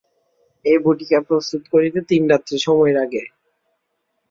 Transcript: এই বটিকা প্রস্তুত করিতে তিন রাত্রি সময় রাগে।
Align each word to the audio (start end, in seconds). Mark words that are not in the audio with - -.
এই 0.65 0.77
বটিকা 0.85 1.19
প্রস্তুত 1.27 1.63
করিতে 1.73 1.99
তিন 2.09 2.21
রাত্রি 2.31 2.57
সময় 2.59 2.93
রাগে। 2.93 3.23